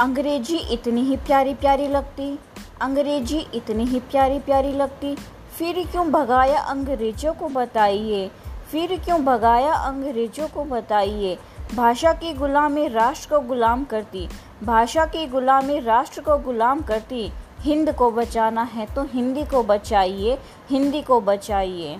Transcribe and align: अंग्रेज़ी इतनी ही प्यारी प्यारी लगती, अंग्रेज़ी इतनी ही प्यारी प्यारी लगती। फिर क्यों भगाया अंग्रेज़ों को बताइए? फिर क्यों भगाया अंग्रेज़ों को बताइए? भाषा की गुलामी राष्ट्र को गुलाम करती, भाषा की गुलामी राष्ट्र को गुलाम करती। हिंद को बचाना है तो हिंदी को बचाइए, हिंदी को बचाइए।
अंग्रेज़ी 0.00 0.56
इतनी 0.72 1.00
ही 1.00 1.16
प्यारी 1.16 1.52
प्यारी 1.54 1.86
लगती, 1.88 2.38
अंग्रेज़ी 2.80 3.38
इतनी 3.54 3.84
ही 3.84 4.00
प्यारी 4.00 4.38
प्यारी 4.38 4.72
लगती। 4.72 5.14
फिर 5.58 5.86
क्यों 5.86 6.06
भगाया 6.10 6.60
अंग्रेज़ों 6.60 7.32
को 7.32 7.48
बताइए? 7.48 8.30
फिर 8.70 8.96
क्यों 9.00 9.24
भगाया 9.24 9.72
अंग्रेज़ों 9.72 10.48
को 10.48 10.64
बताइए? 10.64 11.36
भाषा 11.74 12.12
की 12.12 12.32
गुलामी 12.34 12.86
राष्ट्र 12.88 13.28
को 13.30 13.40
गुलाम 13.40 13.84
करती, 13.84 14.28
भाषा 14.64 15.06
की 15.06 15.26
गुलामी 15.26 15.78
राष्ट्र 15.78 16.20
को 16.20 16.38
गुलाम 16.38 16.82
करती। 16.82 17.30
हिंद 17.60 17.92
को 17.94 18.10
बचाना 18.10 18.62
है 18.62 18.86
तो 18.94 19.02
हिंदी 19.04 19.44
को 19.44 19.62
बचाइए, 19.62 20.38
हिंदी 20.70 21.02
को 21.02 21.20
बचाइए। 21.20 21.98